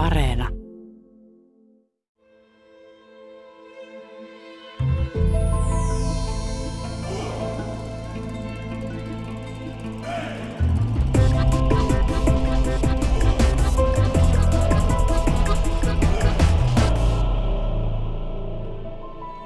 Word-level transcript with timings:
Areena. 0.00 0.48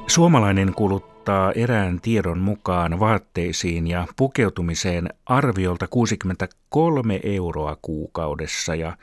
Suomalainen 0.06 0.74
kuluttaa 0.74 1.52
erään 1.52 2.00
tiedon 2.00 2.38
mukaan 2.38 3.00
vaatteisiin 3.00 3.86
ja 3.86 4.06
pukeutumiseen 4.16 5.08
arviolta 5.26 5.86
63 5.88 7.20
euroa 7.22 7.76
kuukaudessa 7.82 8.74
ja 8.74 8.96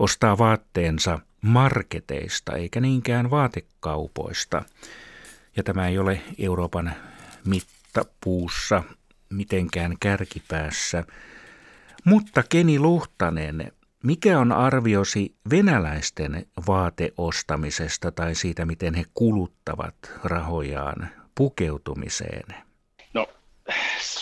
ostaa 0.00 0.38
vaatteensa 0.38 1.18
marketeista 1.40 2.56
eikä 2.56 2.80
niinkään 2.80 3.30
vaatekaupoista. 3.30 4.62
Ja 5.56 5.62
tämä 5.62 5.88
ei 5.88 5.98
ole 5.98 6.22
Euroopan 6.38 6.92
mittapuussa 7.46 8.82
mitenkään 9.30 9.96
kärkipäässä. 10.00 11.04
Mutta 12.04 12.42
Keni 12.48 12.78
Luhtanen, 12.78 13.72
mikä 14.04 14.38
on 14.38 14.52
arviosi 14.52 15.34
venäläisten 15.50 16.46
vaateostamisesta 16.66 18.12
tai 18.12 18.34
siitä, 18.34 18.64
miten 18.64 18.94
he 18.94 19.04
kuluttavat 19.14 19.94
rahojaan 20.24 21.08
pukeutumiseen? 21.34 22.69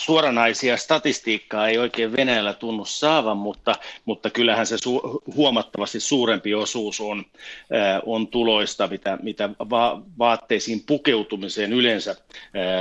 Suoranaisia 0.08 0.76
statistiikkaa 0.76 1.68
ei 1.68 1.78
oikein 1.78 2.16
Venäjällä 2.16 2.52
tunnu 2.52 2.84
saavan, 2.84 3.36
mutta, 3.36 3.74
mutta 4.04 4.30
kyllähän 4.30 4.66
se 4.66 4.76
su- 4.76 5.34
huomattavasti 5.34 6.00
suurempi 6.00 6.54
osuus 6.54 7.00
on, 7.00 7.18
äh, 7.18 8.00
on 8.06 8.28
tuloista, 8.28 8.86
mitä, 8.86 9.18
mitä 9.22 9.50
va- 9.70 10.02
vaatteisiin 10.18 10.82
pukeutumiseen 10.86 11.72
yleensä 11.72 12.10
äh, 12.10 12.16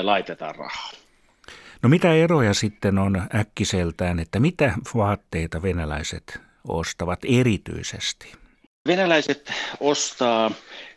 laitetaan 0.02 0.56
rahaa. 0.56 0.90
No 1.82 1.90
mitä 1.90 2.14
eroja 2.14 2.54
sitten 2.54 2.98
on 2.98 3.22
äkkiseltään, 3.36 4.20
että 4.20 4.40
mitä 4.40 4.74
vaatteita 4.96 5.62
venäläiset 5.62 6.40
ostavat 6.68 7.20
erityisesti? 7.26 8.34
Venäläiset 8.88 9.54
ostaa 9.80 10.52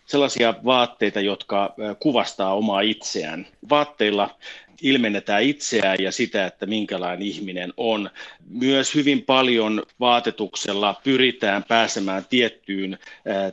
sellaisia 0.06 0.55
vaatteita, 0.64 1.20
jotka 1.20 1.74
kuvastaa 2.00 2.55
omaa 2.55 2.80
itseään. 2.80 3.46
Vaatteilla 3.70 4.38
ilmennetään 4.83 5.42
itseään 5.42 5.97
ja 6.00 6.12
sitä, 6.12 6.47
että 6.47 6.67
minkälainen 6.67 7.23
ihminen 7.27 7.73
on. 7.77 8.11
Myös 8.48 8.95
hyvin 8.95 9.23
paljon 9.23 9.83
vaatetuksella 10.00 11.00
pyritään 11.05 11.64
pääsemään 11.64 12.25
tiettyyn 12.31 12.98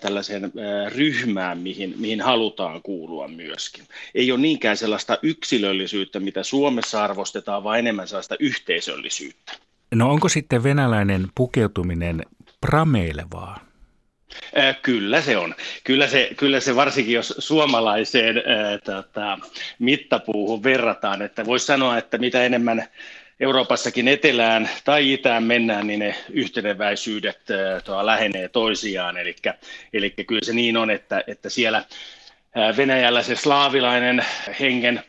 tällaiseen 0.01 0.51
ryhmään, 0.95 1.57
mihin, 1.57 1.93
mihin 1.97 2.21
halutaan 2.21 2.81
kuulua 2.81 3.27
myöskin. 3.27 3.83
Ei 4.15 4.31
ole 4.31 4.39
niinkään 4.39 4.77
sellaista 4.77 5.17
yksilöllisyyttä, 5.21 6.19
mitä 6.19 6.43
Suomessa 6.43 7.03
arvostetaan, 7.03 7.63
vaan 7.63 7.79
enemmän 7.79 8.07
sellaista 8.07 8.35
yhteisöllisyyttä. 8.39 9.53
No 9.95 10.11
onko 10.11 10.29
sitten 10.29 10.63
venäläinen 10.63 11.27
pukeutuminen 11.35 12.21
prameilevaa? 12.61 13.66
Kyllä 14.81 15.21
se 15.21 15.37
on. 15.37 15.55
Kyllä 15.83 16.07
se, 16.07 16.29
kyllä 16.37 16.59
se 16.59 16.75
varsinkin, 16.75 17.15
jos 17.15 17.35
suomalaiseen 17.37 18.37
ää, 18.37 18.77
tota, 18.77 19.39
mittapuuhun 19.79 20.63
verrataan, 20.63 21.21
että 21.21 21.45
voisi 21.45 21.65
sanoa, 21.65 21.97
että 21.97 22.17
mitä 22.17 22.43
enemmän 22.43 22.85
Euroopassakin 23.39 24.07
etelään 24.07 24.69
tai 24.83 25.13
itään 25.13 25.43
mennään, 25.43 25.87
niin 25.87 25.99
ne 25.99 26.15
yhteneväisyydet 26.29 27.41
ää, 27.51 28.05
lähenee 28.05 28.49
toisiaan. 28.49 29.15
Eli 29.93 30.09
kyllä 30.09 30.45
se 30.45 30.53
niin 30.53 30.77
on, 30.77 30.91
että, 30.91 31.23
että 31.27 31.49
siellä 31.49 31.83
Venäjällä 32.77 33.23
se 33.23 33.35
slaavilainen 33.35 34.25
hengen 34.59 35.03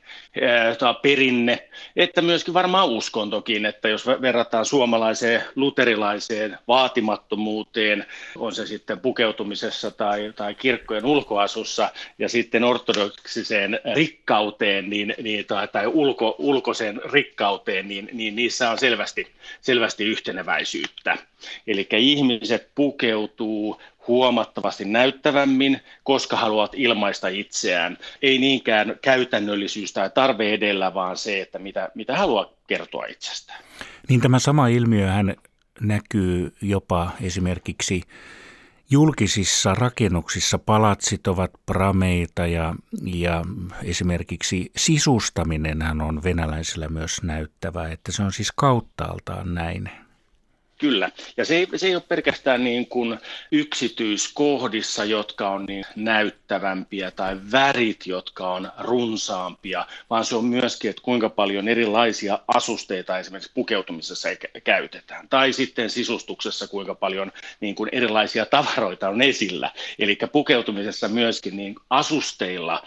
perinne, 1.03 1.69
että 1.97 2.23
myöskin 2.23 2.55
varmaan 2.55 2.89
uskontokin, 2.89 3.67
että 3.67 3.89
jos 3.89 4.07
verrataan 4.07 4.65
suomalaiseen 4.65 5.43
luterilaiseen 5.57 6.59
vaatimattomuuteen, 6.69 8.07
on 8.37 8.55
se 8.55 8.67
sitten 8.67 9.01
pukeutumisessa 9.01 9.91
tai, 9.91 10.33
tai 10.37 10.55
kirkkojen 10.55 11.07
ulkoasussa, 11.07 11.91
ja 12.19 12.29
sitten 12.29 12.65
ortodoksiseen 12.65 13.81
rikkauteen 13.95 14.91
niin, 14.91 15.15
niin, 15.23 15.47
tai, 15.47 15.69
tai 15.69 15.87
ulko, 15.87 16.35
ulkoiseen 16.39 17.01
rikkauteen, 17.13 17.89
niin, 17.89 18.09
niin 18.13 18.37
niissä 18.37 18.71
on 18.71 18.79
selvästi, 18.79 19.27
selvästi 19.61 20.05
yhteneväisyyttä. 20.05 21.17
Eli 21.67 21.89
ihmiset 21.93 22.69
pukeutuu 22.75 23.81
huomattavasti 24.09 24.85
näyttävämmin, 24.85 25.81
koska 26.03 26.37
haluat 26.37 26.73
ilmaista 26.75 27.29
itseään. 27.29 27.99
Ei 28.23 28.39
niinkään 28.39 28.97
käytännöllisyys 29.03 29.93
tai 29.93 30.11
tarve 30.11 30.53
edellä, 30.55 30.95
vaan 30.95 31.17
se, 31.17 31.41
että 31.41 31.59
mitä, 31.59 31.89
mitä 31.95 32.17
haluaa 32.17 32.53
kertoa 32.67 33.07
itsestään. 33.07 33.65
Niin 34.09 34.21
tämä 34.21 34.39
sama 34.39 34.69
ilmiöhän 34.69 35.37
näkyy 35.81 36.55
jopa 36.63 37.11
esimerkiksi 37.23 38.03
julkisissa 38.91 39.75
rakennuksissa. 39.75 40.59
Palatsit 40.59 41.27
ovat 41.27 41.51
prameita 41.67 42.47
ja, 42.47 42.75
ja 43.05 43.45
esimerkiksi 43.85 44.71
sisustaminenhan 44.77 46.01
on 46.01 46.23
venäläisillä 46.23 46.89
myös 46.89 47.23
näyttävää, 47.23 47.93
että 47.93 48.13
se 48.13 48.23
on 48.23 48.33
siis 48.33 48.53
kauttaaltaan 48.53 49.55
näin. 49.55 49.91
Kyllä, 50.79 51.11
ja 51.37 51.45
se 51.45 51.57
ei, 51.57 51.67
se 51.77 51.87
ei 51.87 51.95
ole 51.95 52.03
pelkästään 52.09 52.65
niin 52.65 52.87
kuin 52.87 53.19
yksityiskohdissa, 53.53 55.05
jotka 55.05 55.51
on 55.51 55.67
niin 55.67 55.85
näyttävämpiä, 55.97 57.11
tai 57.11 57.37
värit, 57.53 58.07
jotka 58.07 58.53
on 58.53 58.73
runsaampia, 58.79 59.87
vaan 60.11 60.25
se 60.25 60.37
on 60.37 60.45
myöskin, 60.45 60.91
että 60.91 61.03
kuinka 61.03 61.29
paljon 61.29 61.69
erilaisia 61.69 62.39
asusteita 62.49 63.19
esimerkiksi 63.19 63.51
pukeutumisessa 63.55 64.29
käytetään, 64.65 65.29
tai 65.29 65.53
sitten 65.53 65.91
sisustuksessa, 65.91 66.69
kuinka 66.69 66.95
paljon 66.95 67.33
niin 67.61 67.75
kuin 67.75 67.89
erilaisia 67.93 68.47
tavaroita 68.47 69.09
on 69.09 69.23
esillä. 69.23 69.73
Eli 69.99 70.19
pukeutumisessa 70.33 71.09
myöskin 71.09 71.57
niin 71.57 71.75
asusteilla 71.91 72.83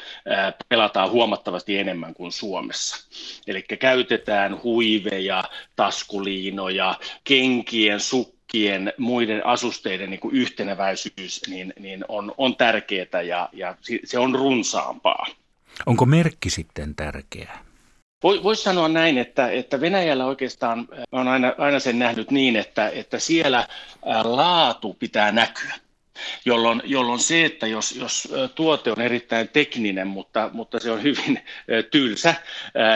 pelataan 0.69 1.11
huomattavasti 1.11 1.77
enemmän 1.77 2.13
kuin 2.13 2.31
Suomessa. 2.31 3.07
Eli 3.47 3.61
käytetään 3.61 4.63
huiveja, 4.63 5.43
taskuliinoja, 5.75 6.95
kenkiä, 7.23 7.80
sukkien, 7.99 8.41
sukkien, 8.51 8.93
muiden 8.97 9.45
asusteiden 9.45 10.09
niin 10.09 10.19
kuin 10.19 10.35
yhteneväisyys 10.35 11.41
niin, 11.47 11.73
niin 11.79 12.05
on, 12.07 12.33
on 12.37 12.55
tärkeää 12.55 13.21
ja, 13.27 13.49
ja 13.53 13.75
se 14.03 14.19
on 14.19 14.35
runsaampaa. 14.35 15.25
Onko 15.85 16.05
merkki 16.05 16.49
sitten 16.49 16.95
tärkeä? 16.95 17.57
Voisi 18.23 18.63
sanoa 18.63 18.87
näin, 18.87 19.17
että, 19.17 19.51
että 19.51 19.81
Venäjällä 19.81 20.25
oikeastaan 20.25 20.87
on 21.11 21.27
aina, 21.27 21.53
aina 21.57 21.79
sen 21.79 21.99
nähnyt 21.99 22.31
niin, 22.31 22.55
että, 22.55 22.89
että 22.89 23.19
siellä 23.19 23.67
laatu 24.23 24.93
pitää 24.93 25.31
näkyä 25.31 25.73
jolloin, 26.45 26.81
jolloin 26.85 27.19
se, 27.19 27.45
että 27.45 27.67
jos, 27.67 27.91
jos 27.95 28.33
tuote 28.55 28.91
on 28.91 29.01
erittäin 29.01 29.49
tekninen, 29.49 30.07
mutta, 30.07 30.49
mutta 30.53 30.79
se 30.79 30.91
on 30.91 31.03
hyvin 31.03 31.39
tylsä, 31.91 32.35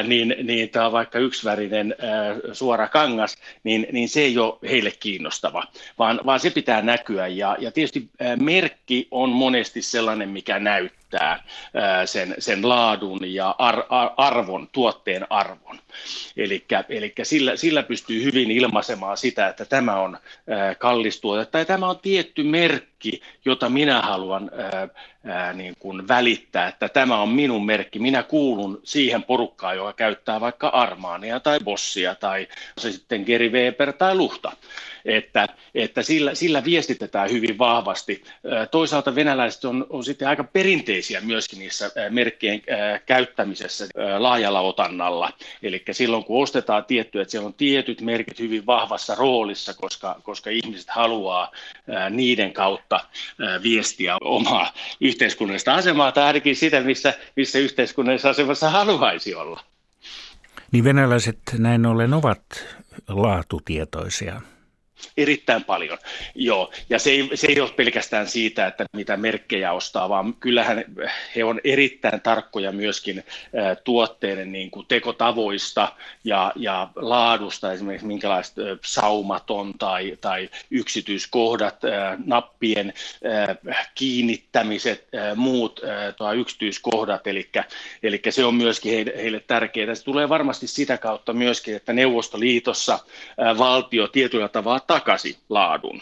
niin, 0.07 0.35
niin 0.43 0.69
tämä 0.69 0.85
on 0.85 0.91
vaikka 0.91 1.19
yksivärinen 1.19 1.95
suora 2.53 2.87
kangas, 2.87 3.37
niin, 3.63 3.87
niin 3.91 4.09
se 4.09 4.21
ei 4.21 4.37
ole 4.37 4.57
heille 4.69 4.91
kiinnostava, 4.91 5.63
vaan, 5.99 6.21
vaan 6.25 6.39
se 6.39 6.49
pitää 6.49 6.81
näkyä. 6.81 7.27
Ja, 7.27 7.57
ja 7.59 7.71
tietysti 7.71 8.09
merkki 8.41 9.07
on 9.11 9.29
monesti 9.29 9.81
sellainen, 9.81 10.29
mikä 10.29 10.59
näyttää 10.59 11.43
sen, 12.05 12.35
sen 12.39 12.69
laadun 12.69 13.33
ja 13.33 13.55
ar, 13.57 13.83
ar, 13.89 14.09
arvon, 14.17 14.67
tuotteen 14.71 15.27
arvon. 15.29 15.79
Eli 16.37 17.13
sillä, 17.23 17.55
sillä 17.55 17.83
pystyy 17.83 18.23
hyvin 18.23 18.51
ilmaisemaan 18.51 19.17
sitä, 19.17 19.47
että 19.47 19.65
tämä 19.65 19.95
on 19.95 20.17
kallis 20.77 21.21
tuote 21.21 21.45
tai 21.45 21.65
tämä 21.65 21.89
on 21.89 21.99
tietty 21.99 22.43
merkki, 22.43 23.21
jota 23.45 23.69
minä 23.69 24.01
haluan 24.01 24.51
ää, 24.57 24.87
ää, 25.25 25.53
niin 25.53 25.73
kuin 25.79 26.07
välittää, 26.07 26.67
että 26.67 26.89
tämä 26.89 27.21
on 27.21 27.29
minun 27.29 27.65
merkki, 27.65 27.99
minä 27.99 28.23
kuulun 28.23 28.81
siihen 28.83 29.23
porukkaan, 29.23 29.75
joka 29.75 29.93
käyttää 29.93 30.41
vaikka 30.41 30.67
Armaania 30.67 31.39
tai 31.39 31.59
Bossia 31.63 32.15
tai 32.15 32.47
se 32.77 32.91
sitten 32.91 33.23
Geri 33.25 33.49
Weber 33.49 33.93
tai 33.93 34.15
Luhta 34.15 34.51
että, 35.05 35.47
että 35.75 36.03
sillä, 36.03 36.35
sillä 36.35 36.63
viestitetään 36.63 37.31
hyvin 37.31 37.57
vahvasti. 37.57 38.23
Toisaalta 38.71 39.15
venäläiset 39.15 39.65
on, 39.65 39.87
on 39.89 40.03
sitten 40.03 40.27
aika 40.27 40.43
perinteisiä 40.43 41.21
myöskin 41.21 41.59
niissä 41.59 41.91
merkkien 42.09 42.61
käyttämisessä 43.05 43.87
laajalla 44.17 44.61
otannalla. 44.61 45.29
Eli 45.63 45.83
silloin 45.93 46.23
kun 46.23 46.43
ostetaan 46.43 46.85
tiettyä, 46.85 47.21
että 47.21 47.31
siellä 47.31 47.47
on 47.47 47.53
tietyt 47.53 48.01
merkit 48.01 48.39
hyvin 48.39 48.65
vahvassa 48.65 49.15
roolissa, 49.15 49.73
koska, 49.73 50.15
koska 50.23 50.49
ihmiset 50.49 50.89
haluaa 50.89 51.51
niiden 52.09 52.53
kautta 52.53 52.99
viestiä 53.63 54.17
omaa 54.21 54.73
yhteiskunnallista 55.01 55.75
asemaa 55.75 56.11
tai 56.11 56.23
ainakin 56.23 56.55
sitä, 56.55 56.81
missä, 56.81 57.13
missä 57.35 57.59
yhteiskunnallisessa 57.59 58.29
asemassa 58.29 58.69
haluaisi 58.69 59.35
olla. 59.35 59.63
Niin 60.71 60.83
venäläiset 60.83 61.39
näin 61.57 61.85
ollen 61.85 62.13
ovat 62.13 62.41
laatutietoisia. 63.07 64.41
Erittäin 65.17 65.63
paljon, 65.63 65.97
joo. 66.35 66.71
Ja 66.89 66.99
se 66.99 67.09
ei, 67.09 67.29
se 67.33 67.47
ei 67.47 67.59
ole 67.59 67.69
pelkästään 67.69 68.27
siitä, 68.27 68.67
että 68.67 68.85
mitä 68.93 69.17
merkkejä 69.17 69.71
ostaa, 69.71 70.09
vaan 70.09 70.33
kyllähän 70.33 70.85
he 71.35 71.43
on 71.43 71.61
erittäin 71.63 72.21
tarkkoja 72.21 72.71
myöskin 72.71 73.19
ä, 73.19 73.75
tuotteiden 73.75 74.51
niin 74.51 74.71
kuin 74.71 74.85
tekotavoista 74.87 75.91
ja, 76.23 76.51
ja 76.55 76.89
laadusta, 76.95 77.73
esimerkiksi 77.73 78.07
minkälaista 78.07 78.61
ä, 78.61 78.77
saumaton 78.85 79.73
tai, 79.79 80.17
tai 80.21 80.49
yksityiskohdat, 80.71 81.83
ä, 81.83 82.17
nappien 82.25 82.93
kiinnittämiset, 83.95 85.07
muut 85.35 85.81
tai 86.17 86.37
yksityiskohdat, 86.37 87.27
eli, 87.27 87.49
eli 88.03 88.21
se 88.29 88.45
on 88.45 88.55
myöskin 88.55 88.91
heille, 88.91 89.13
heille 89.17 89.39
tärkeää. 89.39 89.95
Se 89.95 90.03
tulee 90.03 90.29
varmasti 90.29 90.67
sitä 90.67 90.97
kautta 90.97 91.33
myöskin, 91.33 91.75
että 91.75 91.93
Neuvostoliitossa 91.93 92.99
valtio 93.57 94.07
tietyllä 94.07 94.47
tavalla 94.47 94.79
takaisin 94.95 95.35
laadun, 95.49 96.01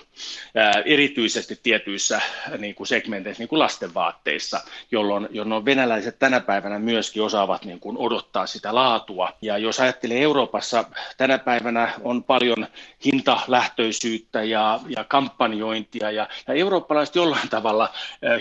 erityisesti 0.85 1.59
tietyissä 1.63 2.21
niin 2.57 2.75
kuin 2.75 2.87
segmenteissä, 2.87 3.41
niin 3.41 3.49
kuin 3.49 3.59
lastenvaatteissa, 3.59 4.61
jolloin, 4.91 5.27
jolloin 5.31 5.65
venäläiset 5.65 6.19
tänä 6.19 6.39
päivänä 6.39 6.79
myöskin 6.79 7.23
osaavat 7.23 7.65
niin 7.65 7.79
kuin 7.79 7.97
odottaa 7.97 8.45
sitä 8.45 8.75
laatua. 8.75 9.33
Ja 9.41 9.57
jos 9.57 9.79
ajattelee 9.79 10.21
Euroopassa, 10.21 10.83
tänä 11.17 11.37
päivänä 11.37 11.93
on 12.01 12.23
paljon 12.23 12.67
hintalähtöisyyttä 13.05 14.43
ja, 14.43 14.79
ja 14.97 15.03
kampanjointia, 15.03 16.11
ja, 16.11 16.27
ja 16.47 16.53
eurooppalaiset 16.53 17.15
jollain 17.15 17.49
tavalla 17.49 17.93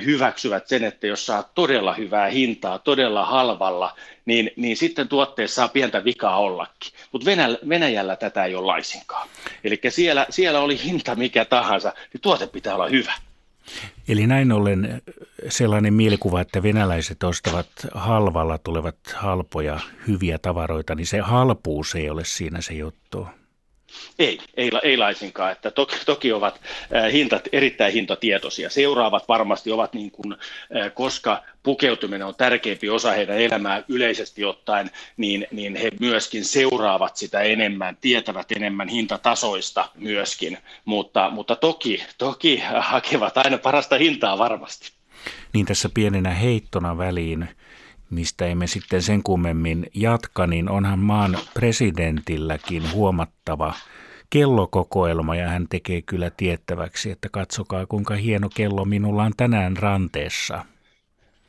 hyväksyvät 0.05 0.69
sen, 0.69 0.85
että 0.85 1.07
jos 1.07 1.27
saa 1.27 1.43
todella 1.43 1.95
hyvää 1.95 2.29
hintaa, 2.29 2.79
todella 2.79 3.25
halvalla, 3.25 3.95
niin, 4.25 4.51
niin 4.57 4.77
sitten 4.77 5.09
tuotteessa 5.09 5.55
saa 5.55 5.69
pientä 5.69 6.05
vikaa 6.05 6.39
ollakin. 6.39 6.93
Mutta 7.13 7.27
Venäjällä, 7.27 7.59
Venäjällä 7.69 8.17
tätä 8.17 8.45
ei 8.45 8.55
ole 8.55 8.67
laisinkaan. 8.67 9.29
Eli 9.65 9.81
siellä, 9.89 10.27
siellä 10.31 10.61
oli 10.61 10.85
hinta 10.85 11.15
mikä 11.15 11.45
tahansa, 11.45 11.93
niin 12.13 12.21
tuote 12.21 12.47
pitää 12.47 12.75
olla 12.75 12.89
hyvä. 12.89 13.13
Eli 14.09 14.27
näin 14.27 14.53
ollen 14.53 15.03
sellainen 15.49 15.95
mielikuva, 15.95 16.41
että 16.41 16.63
venäläiset 16.63 17.23
ostavat 17.23 17.69
halvalla 17.95 18.59
tulevat 18.59 18.97
halpoja, 19.15 19.81
hyviä 20.09 20.39
tavaroita, 20.39 20.95
niin 20.95 21.07
se 21.07 21.19
halpuus 21.19 21.95
ei 21.95 22.11
ole 22.11 22.25
siinä 22.25 22.61
se 22.61 22.75
juttu. 22.75 23.27
Ei, 24.19 24.39
ei, 24.57 24.71
ei 24.83 24.97
laisinkaan. 24.97 25.53
Että 25.53 25.71
toki, 25.71 25.97
toki 26.07 26.33
ovat 26.33 26.61
hintat, 27.13 27.49
erittäin 27.53 27.93
hintatietoisia. 27.93 28.71
Seuraavat 28.71 29.29
varmasti 29.29 29.73
ovat 29.73 29.95
niin 29.95 30.11
kuin, 30.11 30.37
koska 30.95 31.43
pukeutuminen 31.63 32.27
on 32.27 32.35
tärkeämpi 32.35 32.89
osa 32.89 33.11
heidän 33.13 33.39
elämää 33.39 33.83
yleisesti 33.89 34.45
ottaen, 34.45 34.91
niin, 35.17 35.47
niin 35.51 35.77
he 35.77 35.91
myöskin 36.01 36.45
seuraavat 36.45 37.17
sitä 37.17 37.41
enemmän, 37.41 37.97
tietävät 38.01 38.53
enemmän 38.53 38.89
hintatasoista 38.89 39.89
myöskin, 39.95 40.59
mutta, 40.85 41.31
mutta 41.31 41.57
toki, 41.57 42.05
toki 42.19 42.63
hakevat 42.79 43.39
aina 43.39 43.59
parasta 43.59 43.97
hintaa 43.99 44.39
varmasti. 44.39 44.93
Niin 45.53 45.67
tässä 45.67 45.89
pienenä 45.95 46.31
heittona 46.31 46.99
väliin 46.99 47.49
mistä 48.13 48.47
emme 48.47 48.67
sitten 48.67 49.03
sen 49.03 49.23
kummemmin 49.23 49.87
jatka, 49.95 50.47
niin 50.47 50.71
onhan 50.71 50.99
maan 50.99 51.39
presidentilläkin 51.55 52.93
huomattava 52.93 53.75
kellokokoelma 54.31 55.37
ja 55.37 55.49
hän 55.49 55.67
tekee 55.71 56.03
kyllä 56.03 56.31
tiettäväksi, 56.31 57.11
että 57.11 57.29
katsokaa 57.33 57.87
kuinka 57.87 58.15
hieno 58.15 58.49
kello 58.55 58.85
minulla 58.85 59.23
on 59.23 59.33
tänään 59.37 59.77
ranteessa. 59.77 60.65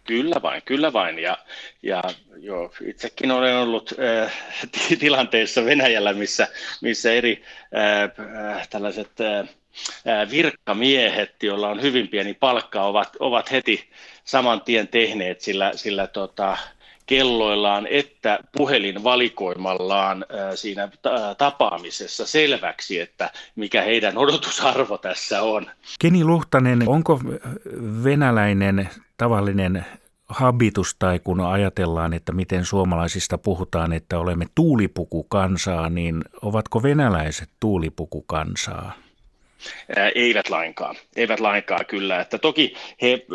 Kyllä 0.03 0.35
vain, 0.41 0.61
kyllä 0.65 0.93
vain. 0.93 1.19
Ja, 1.19 1.37
ja 1.83 2.03
joo, 2.37 2.73
itsekin 2.85 3.31
olen 3.31 3.55
ollut 3.55 3.93
äh, 4.23 4.33
tilanteessa 4.99 5.65
Venäjällä, 5.65 6.13
missä, 6.13 6.47
missä 6.81 7.11
eri 7.11 7.43
äh, 7.75 8.55
äh, 8.55 8.67
tällaiset 8.67 9.11
äh, 9.21 9.49
virkamiehet, 10.31 11.43
joilla 11.43 11.69
on 11.69 11.81
hyvin 11.81 12.07
pieni 12.07 12.33
palkka, 12.33 12.83
ovat, 12.83 13.17
ovat 13.19 13.51
heti 13.51 13.89
saman 14.23 14.61
tien 14.61 14.87
tehneet 14.87 15.41
sillä, 15.41 15.71
sillä 15.75 16.07
tota, 16.07 16.57
kelloillaan 17.05 17.87
että 17.87 18.39
puhelinvalikoimallaan 18.57 20.25
siinä 20.55 20.89
tapaamisessa 21.37 22.27
selväksi, 22.27 22.99
että 22.99 23.31
mikä 23.55 23.81
heidän 23.81 24.17
odotusarvo 24.17 24.97
tässä 24.97 25.41
on. 25.41 25.65
Keni 25.99 26.23
Luhtanen, 26.23 26.89
onko 26.89 27.19
venäläinen 28.03 28.89
tavallinen 29.17 29.85
habitus 30.29 30.95
tai 30.99 31.19
kun 31.23 31.41
ajatellaan, 31.41 32.13
että 32.13 32.31
miten 32.31 32.65
suomalaisista 32.65 33.37
puhutaan, 33.37 33.93
että 33.93 34.19
olemme 34.19 34.45
tuulipukukansaa, 34.55 35.89
niin 35.89 36.21
ovatko 36.41 36.83
venäläiset 36.83 37.49
tuulipukukansaa? 37.59 39.02
Eivät 40.15 40.49
lainkaan, 40.49 40.95
eivät 41.15 41.39
lainkaan 41.39 41.85
kyllä. 41.85 42.21
Että 42.21 42.37
toki 42.37 42.75
he 43.01 43.25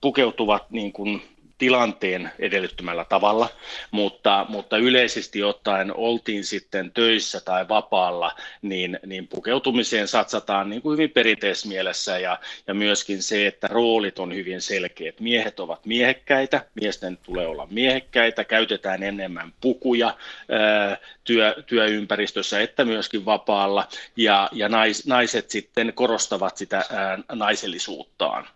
pukeutuvat 0.00 0.70
niin 0.70 0.92
kuin 0.92 1.22
tilanteen 1.62 2.30
edellyttämällä 2.38 3.04
tavalla, 3.04 3.48
mutta, 3.90 4.46
mutta 4.48 4.76
yleisesti 4.76 5.42
ottaen 5.42 5.96
oltiin 5.96 6.44
sitten 6.44 6.90
töissä 6.92 7.40
tai 7.40 7.68
vapaalla, 7.68 8.36
niin, 8.62 8.98
niin 9.06 9.28
pukeutumiseen 9.28 10.08
satsataan 10.08 10.70
niin 10.70 10.82
kuin 10.82 10.92
hyvin 10.92 11.10
perinteismielessä 11.10 12.18
ja, 12.18 12.38
ja 12.66 12.74
myöskin 12.74 13.22
se, 13.22 13.46
että 13.46 13.68
roolit 13.68 14.18
on 14.18 14.34
hyvin 14.34 14.60
selkeät. 14.60 15.20
Miehet 15.20 15.60
ovat 15.60 15.86
miehekkäitä, 15.86 16.66
miesten 16.80 17.18
tulee 17.22 17.46
olla 17.46 17.68
miehekkäitä, 17.70 18.44
käytetään 18.44 19.02
enemmän 19.02 19.52
pukuja 19.60 20.16
ää, 20.48 20.96
työ, 21.24 21.54
työympäristössä 21.66 22.60
että 22.60 22.84
myöskin 22.84 23.24
vapaalla 23.24 23.88
ja, 24.16 24.48
ja 24.52 24.68
nais, 24.68 25.06
naiset 25.06 25.50
sitten 25.50 25.92
korostavat 25.94 26.56
sitä 26.56 26.76
ää, 26.90 27.18
naisellisuuttaan. 27.32 28.48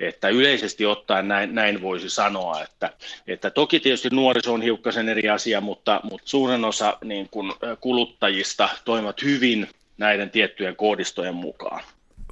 Että 0.00 0.28
yleisesti 0.28 0.86
ottaen 0.86 1.28
näin, 1.28 1.54
näin 1.54 1.82
voisi 1.82 2.10
sanoa, 2.10 2.62
että, 2.62 2.92
että 3.26 3.50
toki 3.50 3.80
tietysti 3.80 4.08
nuoriso 4.12 4.54
on 4.54 4.62
hiukkasen 4.62 5.08
eri 5.08 5.28
asia, 5.28 5.60
mutta, 5.60 6.00
mutta 6.10 6.28
suurin 6.28 6.64
osa 6.64 6.98
niin 7.04 7.28
kuin 7.30 7.52
kuluttajista 7.80 8.68
toimivat 8.84 9.22
hyvin 9.22 9.68
näiden 9.98 10.30
tiettyjen 10.30 10.76
koodistojen 10.76 11.34
mukaan. 11.34 11.82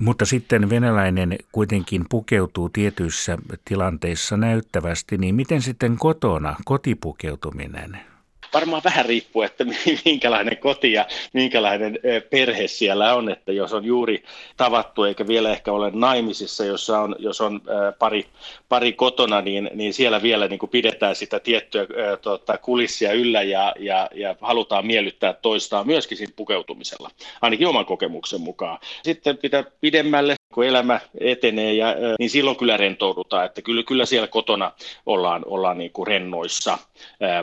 Mutta 0.00 0.24
sitten 0.24 0.70
venäläinen 0.70 1.38
kuitenkin 1.52 2.04
pukeutuu 2.10 2.68
tietyissä 2.68 3.38
tilanteissa 3.64 4.36
näyttävästi, 4.36 5.18
niin 5.18 5.34
miten 5.34 5.62
sitten 5.62 5.96
kotona, 5.96 6.56
kotipukeutuminen? 6.64 8.00
Varmaan 8.54 8.82
vähän 8.84 9.04
riippuu, 9.04 9.42
että 9.42 9.64
minkälainen 10.04 10.56
koti 10.56 10.92
ja 10.92 11.06
minkälainen 11.32 11.98
perhe 12.30 12.68
siellä 12.68 13.14
on, 13.14 13.30
että 13.30 13.52
jos 13.52 13.72
on 13.72 13.84
juuri 13.84 14.24
tavattu 14.56 15.04
eikä 15.04 15.26
vielä 15.26 15.50
ehkä 15.50 15.72
ole 15.72 15.90
naimisissa, 15.94 16.64
jossa 16.64 17.00
on, 17.00 17.16
jos 17.18 17.40
on 17.40 17.60
pari, 17.98 18.26
pari 18.68 18.92
kotona, 18.92 19.40
niin, 19.40 19.70
niin 19.74 19.94
siellä 19.94 20.22
vielä 20.22 20.48
niin 20.48 20.58
kuin 20.58 20.70
pidetään 20.70 21.16
sitä 21.16 21.40
tiettyä 21.40 21.86
tuota, 22.22 22.58
kulissia 22.58 23.12
yllä 23.12 23.42
ja, 23.42 23.74
ja, 23.78 24.08
ja 24.14 24.36
halutaan 24.40 24.86
miellyttää 24.86 25.32
toistaan 25.32 25.86
myöskin 25.86 26.18
siinä 26.18 26.32
pukeutumisella, 26.36 27.10
ainakin 27.42 27.66
oman 27.66 27.86
kokemuksen 27.86 28.40
mukaan. 28.40 28.78
Sitten 29.02 29.38
pitää 29.38 29.64
pidemmälle 29.80 30.37
kun 30.58 30.66
elämä 30.66 31.00
etenee, 31.20 31.72
ja, 31.72 31.94
niin 32.18 32.30
silloin 32.30 32.56
kyllä 32.56 32.76
rentoudutaan, 32.76 33.46
että 33.46 33.62
kyllä, 33.62 33.82
kyllä 33.82 34.06
siellä 34.06 34.26
kotona 34.26 34.72
ollaan, 35.06 35.42
ollaan 35.46 35.78
niin 35.78 35.92
kuin 35.92 36.06
rennoissa 36.06 36.78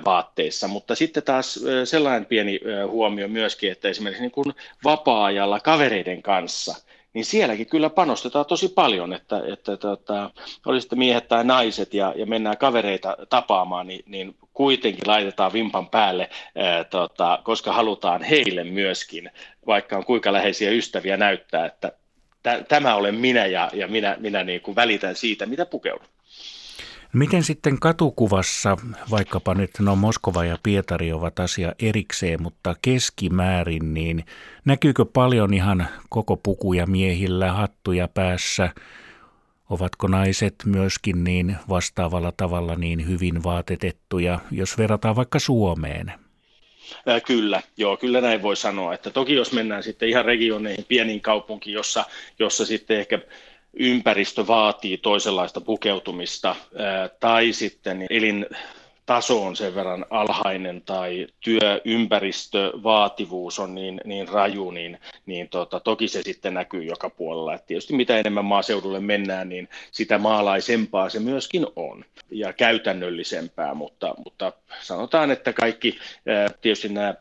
vaatteissa, 0.06 0.68
mutta 0.68 0.96
sitten 0.96 1.24
taas 1.24 1.60
sellainen 1.84 2.26
pieni 2.26 2.60
huomio 2.88 3.28
myöskin, 3.28 3.72
että 3.72 3.88
esimerkiksi 3.88 4.22
niin 4.22 4.32
kuin 4.32 4.54
vapaa-ajalla 4.84 5.60
kavereiden 5.60 6.22
kanssa, 6.22 6.76
niin 7.14 7.26
sielläkin 7.26 7.68
kyllä 7.68 7.90
panostetaan 7.90 8.46
tosi 8.46 8.70
paljon, 8.70 9.14
että, 9.14 9.42
että 9.54 9.78
tota, 9.78 10.30
oli 10.66 10.82
sitten 10.82 11.00
miehet 11.00 11.28
tai 11.28 11.44
naiset 11.44 11.94
ja, 11.94 12.14
ja 12.16 12.26
mennään 12.26 12.58
kavereita 12.58 13.18
tapaamaan, 13.30 13.88
niin, 13.88 14.04
niin 14.06 14.36
kuitenkin 14.54 15.08
laitetaan 15.08 15.54
vimpan 15.54 15.90
päälle, 15.90 16.30
ää, 16.56 16.84
tota, 16.84 17.40
koska 17.44 17.74
halutaan 17.74 18.24
heille 18.24 18.64
myöskin, 18.64 19.32
vaikka 19.68 19.98
on 19.98 20.06
kuinka 20.06 20.34
läheisiä 20.34 20.72
ystäviä 20.72 21.18
näyttää, 21.18 21.66
että 21.66 21.92
tämä 22.68 22.96
olen 22.96 23.16
minä 23.16 23.46
ja, 23.46 23.70
ja 23.74 23.88
minä, 23.88 24.18
minä 24.20 24.44
niin 24.44 24.62
kuin 24.62 24.76
välitän 24.76 25.16
siitä, 25.16 25.46
mitä 25.46 25.66
pukeudun. 25.66 26.08
Miten 27.14 27.44
sitten 27.44 27.80
katukuvassa, 27.80 28.78
vaikkapa 29.12 29.54
nyt 29.54 29.72
no 29.80 29.96
Moskova 29.96 30.46
ja 30.46 30.58
Pietari 30.64 31.12
ovat 31.12 31.40
asia 31.40 31.74
erikseen, 31.80 32.42
mutta 32.42 32.76
keskimäärin, 32.82 33.94
niin 33.94 34.26
näkyykö 34.66 35.06
paljon 35.06 35.54
ihan 35.54 35.88
koko 36.10 36.38
pukuja 36.38 36.86
miehillä, 36.88 37.52
hattuja 37.52 38.08
päässä? 38.08 38.70
Ovatko 39.70 40.08
naiset 40.08 40.56
myöskin 40.66 41.24
niin 41.24 41.56
vastaavalla 41.70 42.34
tavalla 42.38 42.76
niin 42.76 43.08
hyvin 43.08 43.44
vaatetettuja, 43.44 44.40
jos 44.52 44.78
verrataan 44.78 45.16
vaikka 45.16 45.40
Suomeen? 45.40 46.25
Kyllä, 47.26 47.62
joo, 47.78 47.98
kyllä 47.98 48.22
näin 48.22 48.42
voi 48.42 48.56
sanoa. 48.56 48.94
Että 48.94 49.10
toki 49.10 49.34
jos 49.34 49.52
mennään 49.52 49.84
sitten 49.84 50.10
ihan 50.10 50.26
regioneihin, 50.26 50.86
pieniin 50.88 51.22
kaupunkiin, 51.22 51.74
jossa, 51.74 52.06
jossa 52.40 52.66
sitten 52.66 53.00
ehkä 53.00 53.20
ympäristö 53.74 54.48
vaatii 54.48 54.98
toisenlaista 54.98 55.62
pukeutumista 55.62 56.56
tai 57.20 57.54
sitten 57.54 58.06
elin 58.10 58.46
taso 59.06 59.44
on 59.44 59.56
sen 59.56 59.76
verran 59.76 60.06
alhainen 60.10 60.82
tai 60.82 61.28
työympäristövaativuus 61.40 63.60
on 63.60 63.76
niin, 63.76 64.02
niin 64.06 64.28
raju, 64.28 64.72
niin, 64.72 65.00
niin 65.26 65.50
tota, 65.50 65.80
toki 65.80 66.08
se 66.08 66.22
sitten 66.22 66.54
näkyy 66.54 66.84
joka 66.84 67.10
puolella. 67.10 67.54
Et 67.54 67.66
tietysti 67.66 67.96
mitä 67.96 68.18
enemmän 68.18 68.46
maaseudulle 68.46 69.00
mennään, 69.00 69.50
niin 69.50 69.70
sitä 69.92 70.18
maalaisempaa 70.18 71.10
se 71.10 71.20
myöskin 71.20 71.68
on 71.76 72.06
ja 72.32 72.54
käytännöllisempää, 72.54 73.74
mutta, 73.74 74.16
mutta 74.26 74.54
sanotaan, 74.82 75.32
että 75.32 75.54
kaikki 75.54 75.98
tietysti 76.62 76.90
nämä 76.90 77.16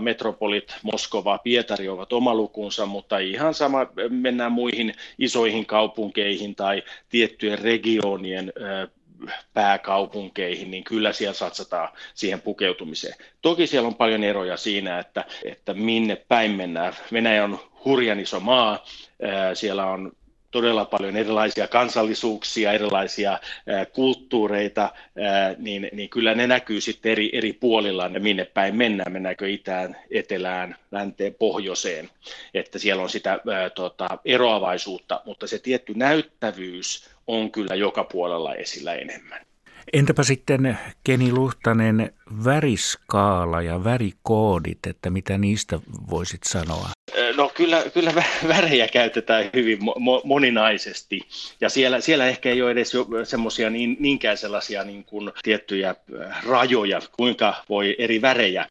metropolit, 0.00 0.76
Moskova, 0.82 1.38
Pietari 1.38 1.88
ovat 1.88 2.12
oma 2.12 2.34
lukunsa, 2.34 2.86
mutta 2.86 3.18
ihan 3.18 3.54
sama 3.54 3.86
mennään 4.08 4.52
muihin 4.52 4.94
isoihin 5.18 5.66
kaupunkeihin 5.66 6.54
tai 6.54 6.82
tiettyjen 7.08 7.58
regioonien 7.58 8.52
pääkaupunkeihin, 9.54 10.70
niin 10.70 10.84
kyllä 10.84 11.12
siellä 11.12 11.34
satsataan 11.34 11.88
siihen 12.14 12.40
pukeutumiseen. 12.40 13.14
Toki 13.42 13.66
siellä 13.66 13.86
on 13.86 13.94
paljon 13.94 14.24
eroja 14.24 14.56
siinä, 14.56 14.98
että, 14.98 15.24
että 15.44 15.74
minne 15.74 16.16
päin 16.16 16.50
mennään. 16.50 16.92
Venäjä 17.12 17.44
on 17.44 17.58
hurjan 17.84 18.20
iso 18.20 18.40
maa, 18.40 18.84
siellä 19.54 19.86
on 19.86 20.12
todella 20.52 20.84
paljon 20.84 21.16
erilaisia 21.16 21.68
kansallisuuksia, 21.68 22.72
erilaisia 22.72 23.38
kulttuureita, 23.92 24.92
niin, 25.58 25.88
niin 25.92 26.08
kyllä 26.08 26.34
ne 26.34 26.46
näkyy 26.46 26.80
sitten 26.80 27.12
eri, 27.12 27.30
eri 27.32 27.52
puolilla, 27.52 28.08
minne 28.08 28.44
päin 28.44 28.76
mennään, 28.76 29.12
mennäänkö 29.12 29.48
itään, 29.48 29.96
etelään, 30.10 30.76
länteen, 30.90 31.34
pohjoiseen, 31.34 32.10
että 32.54 32.78
siellä 32.78 33.02
on 33.02 33.10
sitä 33.10 33.40
tota, 33.74 34.08
eroavaisuutta, 34.24 35.20
mutta 35.24 35.46
se 35.46 35.58
tietty 35.58 35.92
näyttävyys 35.96 37.11
on 37.26 37.50
kyllä 37.50 37.74
joka 37.74 38.04
puolella 38.04 38.54
esillä 38.54 38.94
enemmän. 38.94 39.40
Entäpä 39.92 40.22
sitten 40.22 40.78
Keni 41.04 41.32
Luhtanen 41.32 42.14
väriskaala 42.44 43.62
ja 43.62 43.84
värikoodit, 43.84 44.78
että 44.86 45.10
mitä 45.10 45.38
niistä 45.38 45.78
voisit 46.10 46.40
sanoa? 46.46 46.88
No 47.36 47.50
kyllä, 47.54 47.82
kyllä 47.94 48.12
värejä 48.48 48.88
käytetään 48.88 49.50
hyvin 49.54 49.78
mo- 49.78 50.22
moninaisesti 50.24 51.20
ja 51.60 51.68
siellä, 51.68 52.00
siellä 52.00 52.26
ehkä 52.26 52.50
ei 52.50 52.62
ole 52.62 52.70
edes 52.70 52.92
semmoisia 53.24 53.70
niin, 53.70 53.96
niinkään 54.00 54.36
sellaisia 54.36 54.84
niin 54.84 55.04
kuin 55.04 55.32
tiettyjä 55.42 55.94
rajoja, 56.46 57.00
kuinka 57.16 57.54
voi 57.68 57.96
eri 57.98 58.22
värejä 58.22 58.66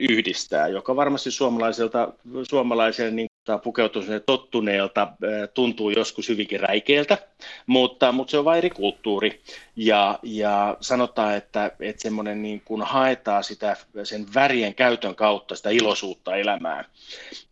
yhdistää, 0.00 0.68
joka 0.68 0.96
varmasti 0.96 1.30
suomalaiselta, 1.30 2.12
suomalaisen 2.42 3.16
niin 3.16 3.28
pukeutuneelta 3.56 4.26
tottuneelta 4.26 5.08
tuntuu 5.54 5.90
joskus 5.90 6.28
hyvinkin 6.28 6.60
räikeältä, 6.60 7.18
mutta, 7.66 8.12
mutta 8.12 8.30
se 8.30 8.38
on 8.38 8.44
vain 8.44 8.58
eri 8.58 8.70
kulttuuri. 8.70 9.40
Ja, 9.76 10.18
ja 10.22 10.76
sanotaan, 10.80 11.36
että, 11.36 11.70
että 11.80 12.02
semmoinen 12.02 12.42
niin 12.42 12.62
kuin 12.64 12.82
haetaan 12.82 13.44
sitä, 13.44 13.76
sen 14.04 14.26
värien 14.34 14.74
käytön 14.74 15.14
kautta 15.14 15.56
sitä 15.56 15.70
iloisuutta 15.70 16.36
elämään. 16.36 16.84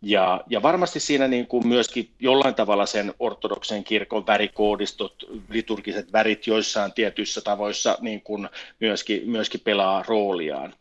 Ja, 0.03 0.45
ja 0.49 0.63
varmasti 0.63 1.01
siinä 1.01 1.29
niin 1.29 1.47
kuin 1.47 1.67
myöskin 1.67 2.11
jollain 2.21 2.55
tavalla 2.55 2.87
sen 2.87 3.15
ortodoksen 3.19 3.85
kirkon 3.85 4.27
värikoodistot, 4.27 5.15
liturgiset 5.49 6.13
värit 6.13 6.47
joissain 6.47 6.93
tietyissä 6.93 7.41
tavoissa 7.41 7.99
niin 8.01 8.21
kuin 8.21 8.49
myöskin, 8.81 9.31
myöskin 9.31 9.61
pelaa 9.61 10.05
rooliaan. 10.09 10.75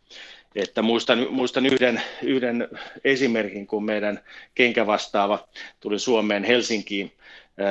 Että 0.55 0.81
muistan, 0.81 1.27
muistan 1.29 1.65
yhden, 1.65 2.01
yhden 2.23 2.67
esimerkin, 3.03 3.67
kun 3.67 3.85
meidän 3.85 4.19
kenkävastaava 4.55 5.47
tuli 5.79 5.99
Suomeen 5.99 6.43
Helsinkiin 6.43 7.11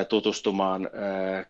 tutustumaan 0.09 0.91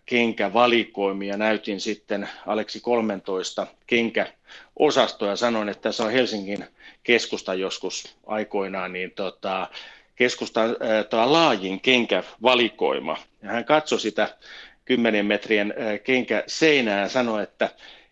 kenkävalikoimiin 0.06 1.28
ja 1.28 1.36
näytin 1.36 1.80
sitten 1.80 2.28
Aleksi 2.46 2.80
13 2.80 3.66
kenkäosastoa 3.86 5.28
ja 5.28 5.36
sanoin, 5.36 5.68
että 5.68 5.82
tässä 5.82 6.04
on 6.04 6.12
Helsingin 6.12 6.64
keskusta 7.02 7.54
joskus 7.54 8.16
aikoinaan, 8.26 8.92
niin 8.92 9.10
tota, 9.10 9.68
keskustan 10.16 10.70
äh, 10.70 11.30
laajin 11.30 11.80
kenkävalikoima. 11.80 13.16
Ja 13.42 13.50
hän 13.50 13.64
katsoi 13.64 14.00
sitä 14.00 14.36
10 14.84 15.26
metrien 15.26 15.74
kenkäseinää 16.04 17.00
ja 17.00 17.08
sanoi, 17.08 17.42
että 17.42 17.70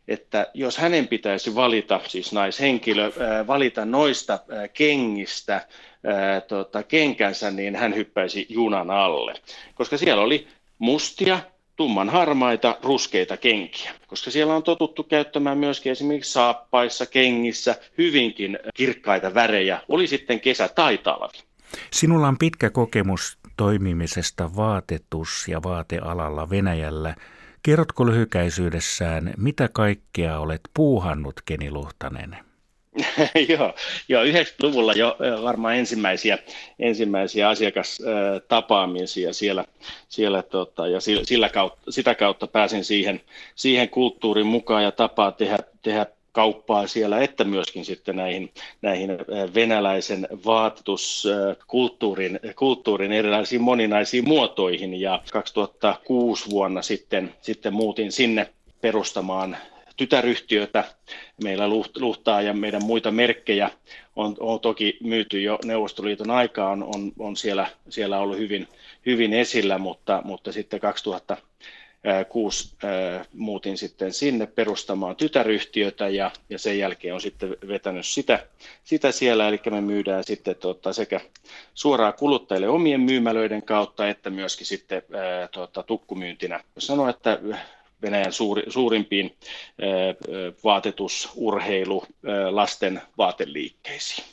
että 0.09 0.47
jos 0.54 0.78
hänen 0.78 1.09
pitäisi 1.09 1.54
valita, 1.54 2.00
siis 2.09 2.32
naishenkilö, 2.32 3.12
valita 3.47 3.85
noista 3.85 4.38
kengistä 4.73 5.66
tota, 6.49 6.82
kenkänsä, 6.82 7.50
niin 7.50 7.76
hän 7.76 7.94
hyppäisi 7.94 8.47
junan 8.49 8.90
alle, 8.90 9.35
koska 9.75 9.97
siellä 9.97 10.23
oli 10.23 10.49
mustia, 10.78 11.40
tumman 11.76 12.11
harmaita, 12.11 12.78
ruskeita 12.82 13.37
kenkiä, 13.37 13.92
koska 14.06 14.30
siellä 14.30 14.54
on 14.54 14.62
totuttu 14.62 15.02
käyttämään 15.02 15.59
myöskin 15.59 15.92
esimerkiksi 15.92 16.32
saappaissa, 16.32 17.06
kengissä 17.06 17.76
hyvinkin 17.99 18.59
kirkkaita 18.75 19.35
värejä, 19.35 19.80
oli 19.88 20.06
sitten 20.06 20.40
kesä 20.40 20.68
tai 20.68 20.99
talvi. 20.99 21.38
Sinulla 21.90 22.28
on 22.28 22.38
pitkä 22.38 22.71
kokemus 22.71 23.38
toimimisesta 23.56 24.50
vaatetus- 24.56 25.49
ja 25.49 25.62
vaatealalla 25.62 26.50
Venäjällä. 26.50 27.14
Kerrotko 27.62 28.07
lyhykäisyydessään, 28.07 29.35
mitä 29.37 29.69
kaikkea 29.73 30.38
olet 30.38 30.61
puuhannut, 30.75 31.35
Keni 31.45 31.71
Luhtanen? 31.71 32.37
joo, 33.49 33.75
joo, 34.09 34.25
90-luvulla 34.25 34.92
jo 34.92 35.16
varmaan 35.42 35.76
ensimmäisiä, 35.76 36.38
ensimmäisiä 36.78 37.49
asiakastapaamisia 37.49 39.33
siellä, 39.33 39.64
siellä 40.09 40.42
tota, 40.42 40.88
ja 40.88 41.00
sillä 41.00 41.49
kautta, 41.49 41.92
sitä 41.92 42.14
kautta 42.14 42.47
pääsin 42.47 42.85
siihen, 42.85 43.21
siihen 43.54 43.88
kulttuurin 43.88 44.47
mukaan 44.47 44.85
ja 44.85 44.92
tapaa 44.92 45.33
tehdä, 45.33 45.59
tehdä 45.83 46.07
kauppaa 46.32 46.86
siellä, 46.86 47.20
että 47.20 47.44
myöskin 47.44 47.84
sitten 47.84 48.16
näihin, 48.16 48.50
näihin 48.82 49.10
venäläisen 49.54 50.28
vaatetuskulttuurin 50.46 52.40
kulttuurin 52.56 53.12
erilaisiin 53.12 53.62
moninaisiin 53.62 54.28
muotoihin. 54.28 55.00
Ja 55.00 55.22
2006 55.32 56.50
vuonna 56.50 56.82
sitten, 56.82 57.34
sitten 57.40 57.74
muutin 57.74 58.12
sinne 58.12 58.50
perustamaan 58.80 59.56
tytäryhtiötä. 59.96 60.84
Meillä 61.44 61.68
luhtaa 62.00 62.42
ja 62.42 62.54
meidän 62.54 62.84
muita 62.84 63.10
merkkejä 63.10 63.70
on, 64.16 64.36
on 64.40 64.60
toki 64.60 64.98
myyty 65.02 65.42
jo 65.42 65.58
Neuvostoliiton 65.64 66.30
aikaan, 66.30 66.82
on, 66.82 67.12
on 67.18 67.36
siellä, 67.36 67.66
siellä 67.88 68.18
ollut 68.18 68.38
hyvin, 68.38 68.68
hyvin 69.06 69.32
esillä, 69.32 69.78
mutta, 69.78 70.22
mutta 70.24 70.52
sitten 70.52 70.80
2000 70.80 71.36
kuusi 72.28 72.75
muutin 73.32 73.78
sitten 73.78 74.12
sinne 74.12 74.47
perustamaan 74.47 75.16
tytäryhtiötä 75.16 76.09
ja, 76.09 76.30
ja 76.50 76.59
sen 76.59 76.78
jälkeen 76.78 77.14
on 77.14 77.21
sitten 77.21 77.56
vetänyt 77.68 78.06
sitä, 78.06 78.47
sitä 78.85 79.12
siellä, 79.12 79.49
eli 79.49 79.61
me 79.71 79.80
myydään 79.80 80.25
sitten 80.25 80.56
tota, 80.56 80.92
sekä 80.92 81.21
suoraan 81.75 82.14
kuluttajille 82.14 82.68
omien 82.68 83.00
myymälöiden 83.00 83.62
kautta 83.62 84.09
että 84.09 84.30
myöskin 84.30 84.66
sitten 84.66 85.02
ää, 85.12 85.49
tota, 85.49 85.82
tukkumyyntinä. 85.82 86.64
Sanoa, 86.78 87.11
että 87.11 87.38
Venäjän 88.02 88.32
suuri, 88.32 88.62
suurimpiin 88.68 89.37
vaatetus, 90.64 91.28
urheilu, 91.35 92.04
lasten 92.50 93.02
vaateliikkeisiin 93.18 94.32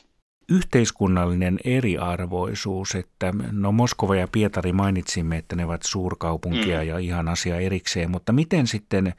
yhteiskunnallinen 0.50 1.58
eriarvoisuus, 1.64 2.94
että 2.94 3.32
no 3.52 3.72
Moskova 3.72 4.16
ja 4.16 4.28
Pietari 4.32 4.72
mainitsimme, 4.72 5.36
että 5.36 5.56
ne 5.56 5.64
ovat 5.64 5.82
suurkaupunkia 5.82 6.80
mm. 6.80 6.88
ja 6.88 6.98
ihan 6.98 7.28
asia 7.28 7.56
erikseen, 7.56 8.10
mutta 8.10 8.32
miten 8.32 8.66
sitten, 8.66 9.14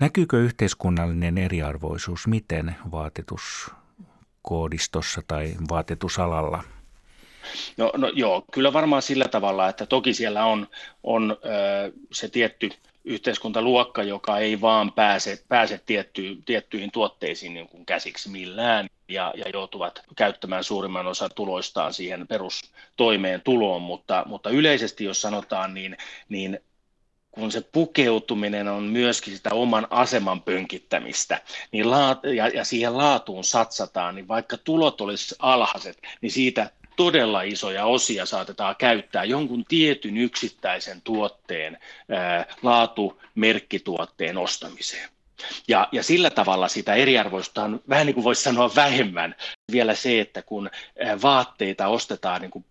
näkyykö 0.00 0.38
yhteiskunnallinen 0.38 1.38
eriarvoisuus, 1.38 2.26
miten 2.26 2.76
vaatetuskoodistossa 2.92 5.22
tai 5.28 5.54
vaatetusalalla? 5.70 6.62
No, 7.76 7.92
no 7.96 8.12
joo, 8.14 8.44
kyllä 8.52 8.72
varmaan 8.72 9.02
sillä 9.02 9.28
tavalla, 9.28 9.68
että 9.68 9.86
toki 9.86 10.14
siellä 10.14 10.44
on, 10.44 10.66
on 11.02 11.36
ö, 11.44 11.46
se 12.12 12.28
tietty 12.28 12.70
yhteiskuntaluokka, 13.04 14.02
joka 14.02 14.38
ei 14.38 14.60
vaan 14.60 14.92
pääse, 14.92 15.44
pääse 15.48 15.80
tietty, 15.86 16.42
tiettyihin 16.46 16.90
tuotteisiin 16.90 17.54
niin 17.54 17.68
kuin 17.68 17.86
käsiksi 17.86 18.28
millään 18.28 18.88
ja, 19.08 19.32
ja 19.36 19.44
joutuvat 19.52 20.02
käyttämään 20.16 20.64
suurimman 20.64 21.06
osan 21.06 21.30
tuloistaan 21.34 21.94
siihen 21.94 22.26
perustoimeentuloon, 22.26 23.82
mutta, 23.82 24.22
mutta 24.26 24.50
yleisesti 24.50 25.04
jos 25.04 25.22
sanotaan, 25.22 25.74
niin, 25.74 25.96
niin 26.28 26.60
kun 27.30 27.52
se 27.52 27.60
pukeutuminen 27.60 28.68
on 28.68 28.82
myöskin 28.82 29.36
sitä 29.36 29.50
oman 29.52 29.86
aseman 29.90 30.42
pönkittämistä 30.42 31.42
niin 31.72 31.90
laat, 31.90 32.24
ja, 32.24 32.48
ja 32.48 32.64
siihen 32.64 32.96
laatuun 32.96 33.44
satsataan, 33.44 34.14
niin 34.14 34.28
vaikka 34.28 34.56
tulot 34.56 35.00
olisi 35.00 35.34
alhaiset, 35.38 35.98
niin 36.20 36.32
siitä 36.32 36.70
todella 36.96 37.42
isoja 37.42 37.84
osia 37.84 38.26
saatetaan 38.26 38.76
käyttää 38.76 39.24
jonkun 39.24 39.64
tietyn 39.64 40.16
yksittäisen 40.16 41.02
tuotteen 41.02 41.78
ää, 42.08 42.46
laatumerkkituotteen 42.62 44.38
ostamiseen. 44.38 45.15
Ja, 45.68 45.88
ja 45.92 46.02
sillä 46.02 46.30
tavalla 46.30 46.68
sitä 46.68 46.94
eriarvoista 46.94 47.62
on 47.62 47.80
vähän 47.88 48.06
niin 48.06 48.14
kuin 48.14 48.24
voisi 48.24 48.42
sanoa 48.42 48.70
vähemmän. 48.76 49.34
Vielä 49.72 49.94
se, 49.94 50.20
että 50.20 50.42
kun 50.42 50.70
vaatteita 51.22 51.86
ostetaan 51.88 52.40
niin 52.40 52.50
kuin 52.50 52.64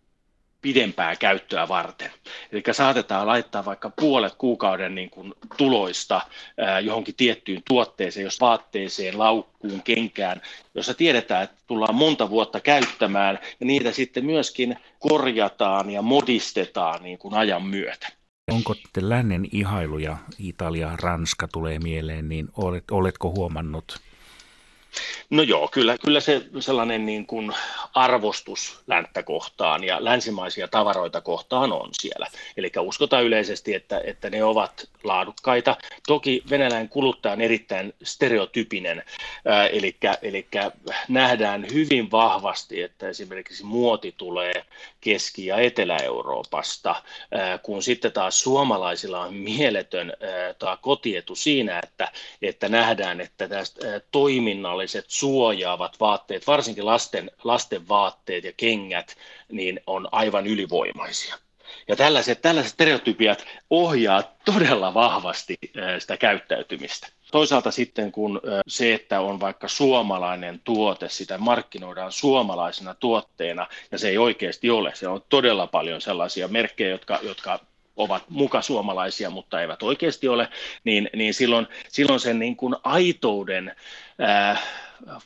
pidempää 0.61 1.15
käyttöä 1.15 1.67
varten. 1.67 2.11
Eli 2.51 2.63
saatetaan 2.71 3.27
laittaa 3.27 3.65
vaikka 3.65 3.89
puolet 3.89 4.35
kuukauden 4.35 4.95
niin 4.95 5.09
kuin 5.09 5.33
tuloista 5.57 6.21
johonkin 6.81 7.15
tiettyyn 7.15 7.61
tuotteeseen, 7.67 8.23
jos 8.23 8.41
vaatteeseen, 8.41 9.19
laukkuun, 9.19 9.81
kenkään, 9.83 10.41
jossa 10.75 10.93
tiedetään, 10.93 11.43
että 11.43 11.55
tullaan 11.67 11.95
monta 11.95 12.29
vuotta 12.29 12.59
käyttämään 12.59 13.39
ja 13.59 13.65
niitä 13.65 13.91
sitten 13.91 14.25
myöskin 14.25 14.75
korjataan 14.99 15.89
ja 15.89 16.01
modistetaan 16.01 17.03
niin 17.03 17.17
kuin 17.17 17.33
ajan 17.33 17.63
myötä. 17.63 18.07
Onko 18.51 18.75
te 18.93 19.09
lännen 19.09 19.47
ihailuja, 19.51 20.17
Italia, 20.39 20.95
Ranska 21.01 21.47
tulee 21.47 21.79
mieleen, 21.79 22.29
niin 22.29 22.47
olet, 22.57 22.91
oletko 22.91 23.29
huomannut? 23.29 23.99
No 25.29 25.43
joo, 25.43 25.67
kyllä, 25.67 25.97
kyllä 25.97 26.19
se 26.19 26.49
sellainen 26.59 27.05
niin 27.05 27.25
kuin 27.25 27.53
arvostus 27.95 28.79
länttä 28.87 29.23
kohtaan 29.23 29.83
ja 29.83 30.03
länsimaisia 30.03 30.67
tavaroita 30.67 31.21
kohtaan 31.21 31.73
on 31.73 31.89
siellä. 31.91 32.27
Eli 32.57 32.71
uskotaan 32.79 33.23
yleisesti, 33.23 33.73
että, 33.73 34.01
että 34.03 34.29
ne 34.29 34.43
ovat 34.43 34.89
laadukkaita. 35.03 35.77
Toki 36.07 36.43
venäläinen 36.49 36.89
kuluttaja 36.89 37.33
on 37.33 37.41
erittäin 37.41 37.93
stereotypinen, 38.03 39.03
ää, 39.45 39.67
eli, 39.67 39.97
eli 40.21 40.47
nähdään 41.07 41.67
hyvin 41.73 42.11
vahvasti, 42.11 42.81
että 42.81 43.09
esimerkiksi 43.09 43.63
muoti 43.63 44.13
tulee 44.17 44.65
Keski- 45.01 45.45
ja 45.45 45.57
Etelä-Euroopasta, 45.57 46.95
ää, 47.31 47.57
kun 47.57 47.83
sitten 47.83 48.11
taas 48.11 48.41
suomalaisilla 48.41 49.21
on 49.21 49.33
mieletön 49.33 50.13
ää, 50.61 50.77
kotietu 50.81 51.35
siinä, 51.35 51.79
että, 51.83 52.11
että 52.41 52.69
nähdään, 52.69 53.21
että 53.21 53.47
tästä 53.47 54.01
toiminnalliset 54.11 55.05
suojaavat 55.07 55.99
vaatteet, 55.99 56.47
varsinkin 56.47 56.85
lasten, 56.85 57.31
lasten 57.43 57.84
vaatteet 57.89 58.43
ja 58.43 58.51
kengät, 58.57 59.17
niin 59.51 59.79
on 59.87 60.07
aivan 60.11 60.47
ylivoimaisia. 60.47 61.35
Ja 61.87 61.95
tällaiset, 61.95 62.41
tällaiset 62.41 62.73
stereotypiat 62.73 63.45
ohjaa 63.69 64.23
todella 64.45 64.93
vahvasti 64.93 65.55
sitä 65.99 66.17
käyttäytymistä. 66.17 67.07
Toisaalta 67.31 67.71
sitten 67.71 68.11
kun 68.11 68.41
se, 68.67 68.93
että 68.93 69.21
on 69.21 69.39
vaikka 69.39 69.67
suomalainen 69.67 70.61
tuote, 70.63 71.09
sitä 71.09 71.37
markkinoidaan 71.37 72.11
suomalaisena 72.11 72.93
tuotteena 72.93 73.67
ja 73.91 73.97
se 73.97 74.09
ei 74.09 74.17
oikeasti 74.17 74.69
ole. 74.69 74.91
Se 74.95 75.07
on 75.07 75.21
todella 75.29 75.67
paljon 75.67 76.01
sellaisia 76.01 76.47
merkkejä, 76.47 76.89
jotka, 76.89 77.19
jotka 77.21 77.59
ovat 77.95 78.23
muka 78.29 78.61
suomalaisia, 78.61 79.29
mutta 79.29 79.61
eivät 79.61 79.83
oikeasti 79.83 80.27
ole, 80.27 80.49
niin, 80.83 81.09
niin 81.15 81.33
silloin, 81.33 81.67
silloin 81.89 82.19
sen 82.19 82.39
niin 82.39 82.55
kuin 82.55 82.75
aitouden 82.83 83.75
ää, 84.19 84.57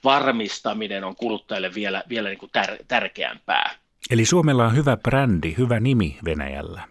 varmistaminen 0.03 1.03
on 1.03 1.15
kuluttajille 1.15 1.73
vielä, 1.73 2.03
vielä 2.09 2.29
niin 2.29 2.39
kuin 2.39 2.51
tär, 2.51 2.77
tärkeämpää. 2.88 3.71
Eli 4.11 4.25
Suomella 4.25 4.65
on 4.65 4.75
hyvä 4.75 4.97
brändi, 4.97 5.55
hyvä 5.57 5.79
nimi 5.79 6.17
Venäjällä. 6.25 6.81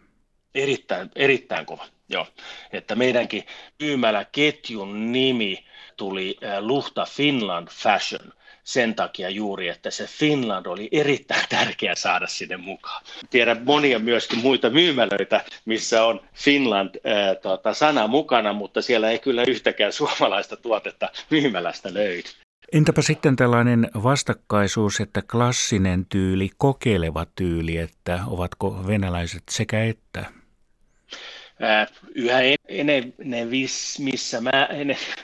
Erittäin, 0.54 1.10
erittäin 1.16 1.66
kova, 1.66 1.86
joo. 2.08 2.26
Että 2.72 2.94
meidänkin 2.94 3.44
myymäläketjun 3.82 5.12
nimi 5.12 5.64
tuli 5.96 6.36
Luhta 6.60 7.04
Finland 7.04 7.68
Fashion 7.70 8.32
sen 8.68 8.94
takia 8.94 9.30
juuri, 9.30 9.68
että 9.68 9.90
se 9.90 10.06
Finland 10.06 10.66
oli 10.66 10.88
erittäin 10.92 11.44
tärkeä 11.58 11.94
saada 11.94 12.26
sinne 12.26 12.56
mukaan. 12.56 13.02
Tiedän 13.30 13.62
monia 13.64 13.98
myöskin 13.98 14.38
muita 14.38 14.70
myymälöitä, 14.70 15.44
missä 15.64 16.04
on 16.04 16.20
Finland 16.34 16.94
ää, 17.04 17.34
tota, 17.34 17.74
sana 17.74 18.06
mukana, 18.06 18.52
mutta 18.52 18.82
siellä 18.82 19.10
ei 19.10 19.18
kyllä 19.18 19.44
yhtäkään 19.48 19.92
suomalaista 20.00 20.56
tuotetta 20.56 21.08
myymälästä 21.30 21.94
löydy. 21.94 22.28
Entäpä 22.72 23.02
sitten 23.02 23.36
tällainen 23.36 23.90
vastakkaisuus, 24.02 25.00
että 25.00 25.22
klassinen 25.22 26.06
tyyli, 26.06 26.50
kokeileva 26.58 27.26
tyyli, 27.34 27.76
että 27.76 28.20
ovatko 28.26 28.84
venäläiset 28.86 29.42
sekä 29.50 29.84
että? 29.84 30.37
Yhä 32.14 32.40
mä, 34.40 34.68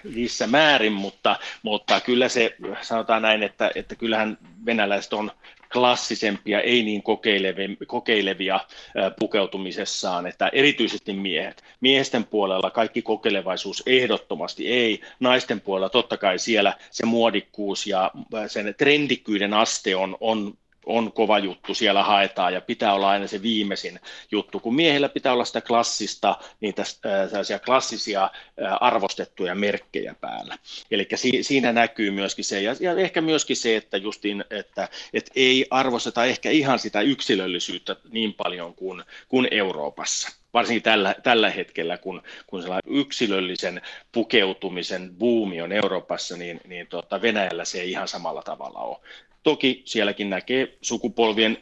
missä 0.05 0.47
määrin, 0.47 0.93
mutta, 0.93 1.37
mutta 1.63 2.01
kyllä 2.01 2.29
se 2.29 2.57
sanotaan 2.83 3.23
näin, 3.23 3.43
että, 3.43 3.71
että 3.75 3.95
kyllähän 3.95 4.39
venäläiset 4.67 5.13
on 5.13 5.31
klassisempia, 5.73 6.61
ei 6.61 6.83
niin 6.83 7.03
kokeilevia, 7.03 7.69
kokeilevia 7.87 8.61
pukeutumisessaan, 9.21 10.27
että 10.27 10.51
erityisesti 10.53 11.13
miehet. 11.13 11.65
Miesten 11.81 12.25
puolella 12.25 12.71
kaikki 12.71 13.03
kokeilevaisuus 13.03 13.83
ehdottomasti 13.87 14.69
ei, 14.69 15.01
naisten 15.21 15.61
puolella 15.61 15.89
totta 15.89 16.17
kai 16.17 16.39
siellä 16.39 16.75
se 16.91 17.07
muodikkuus 17.07 17.87
ja 17.87 18.11
sen 18.47 18.75
trendikkyyden 18.79 19.55
aste 19.55 19.97
on, 19.97 20.17
on 20.21 20.55
on 20.87 21.13
kova 21.13 21.39
juttu, 21.39 21.75
siellä 21.75 22.03
haetaan 22.03 22.55
ja 22.55 22.61
pitää 22.61 22.95
olla 22.95 23.09
aina 23.09 23.27
se 23.27 23.43
viimeisin 23.43 24.01
juttu, 24.31 24.61
kun 24.61 24.75
miehillä 24.75 25.09
pitää 25.09 25.33
olla 25.33 25.45
sitä 25.45 25.61
klassista, 25.61 26.37
niitä 26.61 26.83
äh, 27.07 27.61
klassisia 27.65 28.25
äh, 28.25 28.31
arvostettuja 28.81 29.55
merkkejä 29.55 30.15
päällä. 30.21 30.59
Eli 30.91 31.07
si, 31.15 31.43
siinä 31.43 31.73
näkyy 31.73 32.11
myöskin 32.11 32.45
se, 32.45 32.63
ja, 32.63 32.73
ehkä 32.99 33.21
myöskin 33.21 33.57
se, 33.57 33.77
että 33.77 33.97
justiin, 33.97 34.45
että, 34.51 34.89
että 35.13 35.31
ei 35.37 35.67
arvosteta 35.71 36.25
ehkä 36.25 36.51
ihan 36.51 36.79
sitä 36.79 37.01
yksilöllisyyttä 37.01 37.97
niin 38.11 38.35
paljon 38.35 38.75
kuin, 38.75 39.05
kuin 39.29 39.49
Euroopassa 39.51 40.45
varsinkin 40.55 40.83
tällä, 40.83 41.15
tällä 41.23 41.51
hetkellä, 41.51 41.99
kun, 41.99 42.23
kun 42.47 42.63
sellainen 42.63 42.99
yksilöllisen 42.99 43.83
pukeutumisen 44.13 45.15
buumi 45.19 45.63
on 45.63 45.73
Euroopassa, 45.73 46.37
niin, 46.37 46.61
niin 46.67 46.87
tota 46.87 47.23
Venäjällä 47.23 47.65
se 47.65 47.81
ei 47.81 47.91
ihan 47.91 48.09
samalla 48.09 48.43
tavalla 48.43 48.79
ole. 48.79 48.99
Toki 49.45 49.83
sielläkin 49.85 50.31
näkee 50.31 50.77
sukupolvien 50.83 51.59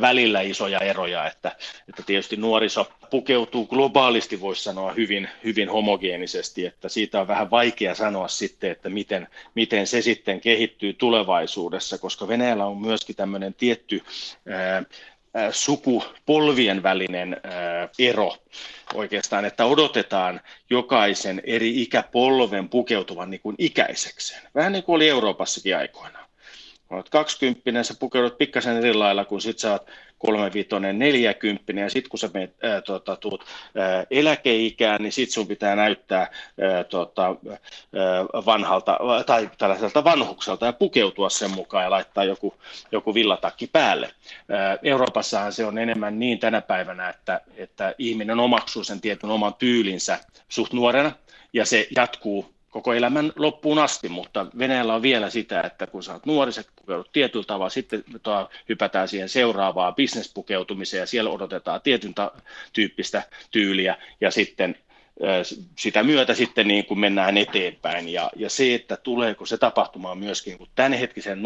välillä 0.00 0.40
isoja 0.40 0.78
eroja, 0.78 1.26
että, 1.26 1.56
että 1.88 2.02
tietysti 2.06 2.36
nuoriso 2.36 2.88
pukeutuu 3.10 3.66
globaalisti, 3.66 4.40
voisi 4.40 4.62
sanoa, 4.62 4.92
hyvin, 4.92 5.28
hyvin 5.44 5.68
homogeenisesti, 5.68 6.66
että 6.66 6.88
siitä 6.88 7.20
on 7.20 7.28
vähän 7.28 7.50
vaikea 7.50 7.94
sanoa 7.94 8.28
sitten, 8.28 8.70
että 8.70 8.88
miten, 8.88 9.28
miten 9.54 9.86
se 9.86 10.02
sitten 10.02 10.40
kehittyy 10.40 10.92
tulevaisuudessa, 10.92 11.98
koska 11.98 12.28
Venäjällä 12.28 12.66
on 12.66 12.80
myöskin 12.80 13.16
tämmöinen 13.16 13.54
tietty 13.54 14.02
ää, 14.48 14.82
sukupolvien 15.50 16.82
välinen 16.82 17.36
ero 17.98 18.36
oikeastaan, 18.94 19.44
että 19.44 19.64
odotetaan 19.64 20.40
jokaisen 20.70 21.42
eri 21.44 21.82
ikäpolven 21.82 22.68
pukeutuvan 22.68 23.30
niin 23.30 23.40
kuin 23.40 23.56
ikäisekseen. 23.58 24.42
Vähän 24.54 24.72
niin 24.72 24.84
kuin 24.84 24.96
oli 24.96 25.08
Euroopassakin 25.08 25.76
aikoinaan 25.76 26.25
olet 26.90 27.08
20, 27.08 27.82
sä 27.82 27.94
pukeudut 28.00 28.38
pikkasen 28.38 28.76
eri 28.76 28.94
lailla, 28.94 29.24
kun 29.24 29.40
sit 29.40 29.58
sä 29.58 29.72
oot 29.72 29.86
35, 30.18 30.68
40, 30.92 31.72
ja 31.72 31.90
sitten 31.90 32.10
kun 32.10 32.18
sä 32.18 32.30
meet, 32.34 32.54
ää, 32.64 32.80
tota, 32.80 33.16
tuut 33.16 33.44
ää, 33.76 34.04
eläkeikään, 34.10 35.02
niin 35.02 35.12
sit 35.12 35.30
sun 35.30 35.46
pitää 35.46 35.76
näyttää 35.76 36.30
ää, 36.60 36.84
tota, 36.84 37.26
ää, 37.26 38.24
vanhalta, 38.46 38.98
tai 39.26 39.50
tällaiselta 39.58 40.04
vanhukselta 40.04 40.66
ja 40.66 40.72
pukeutua 40.72 41.30
sen 41.30 41.50
mukaan 41.50 41.84
ja 41.84 41.90
laittaa 41.90 42.24
joku, 42.24 42.54
joku 42.92 43.14
villatakki 43.14 43.66
päälle. 43.66 44.10
Ää, 44.48 44.78
Euroopassahan 44.82 45.52
se 45.52 45.64
on 45.64 45.78
enemmän 45.78 46.18
niin 46.18 46.38
tänä 46.38 46.60
päivänä, 46.60 47.08
että, 47.08 47.40
että 47.56 47.94
ihminen 47.98 48.40
omaksuu 48.40 48.84
sen 48.84 49.00
tietyn 49.00 49.30
oman 49.30 49.54
tyylinsä 49.54 50.18
suht 50.48 50.72
nuorena, 50.72 51.12
ja 51.52 51.66
se 51.66 51.88
jatkuu 51.96 52.55
koko 52.76 52.94
elämän 52.94 53.32
loppuun 53.36 53.78
asti, 53.78 54.08
mutta 54.08 54.46
Venäjällä 54.58 54.94
on 54.94 55.02
vielä 55.02 55.30
sitä, 55.30 55.60
että 55.60 55.86
kun 55.86 56.02
sä 56.02 56.12
oot 56.12 56.26
nuori, 56.26 56.52
sä 56.52 56.64
pukeudut 56.76 57.12
tietyllä 57.12 57.44
tavalla, 57.44 57.70
sitten 57.70 58.04
toa, 58.22 58.50
hypätään 58.68 59.08
siihen 59.08 59.28
seuraavaan 59.28 59.94
bisnespukeutumiseen 59.94 61.00
ja 61.00 61.06
siellä 61.06 61.30
odotetaan 61.30 61.80
tietyn 61.80 62.14
ta- 62.14 62.32
tyyppistä 62.72 63.22
tyyliä 63.50 63.96
ja 64.20 64.30
sitten 64.30 64.78
sitä 65.78 66.02
myötä 66.02 66.34
sitten 66.34 66.68
niin 66.68 66.84
kuin 66.86 67.00
mennään 67.00 67.36
eteenpäin. 67.36 68.08
Ja, 68.08 68.30
ja 68.36 68.50
se, 68.50 68.74
että 68.74 68.96
tuleeko 68.96 69.46
se 69.46 69.58
tapahtumaan 69.58 70.18
myöskin 70.18 70.58
tämänhetkisen 70.74 71.42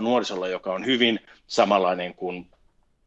nuorisolla, 0.00 0.48
joka 0.48 0.72
on 0.72 0.86
hyvin 0.86 1.20
samanlainen 1.46 2.14
kuin 2.14 2.46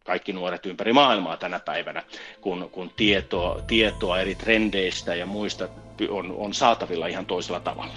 kaikki 0.06 0.34
nuoret 0.34 0.66
ympäri 0.66 0.94
maailmaa 0.94 1.38
tänä 1.38 1.60
päivänä, 1.60 2.04
kun, 2.42 2.70
kun 2.72 2.92
tietoa, 2.96 3.62
tietoa 3.68 4.20
eri 4.20 4.36
trendeistä 4.36 5.16
ja 5.16 5.26
muista 5.26 5.68
on, 6.10 6.32
on 6.38 6.54
saatavilla 6.54 7.08
ihan 7.08 7.26
toisella 7.26 7.60
tavalla. 7.60 7.94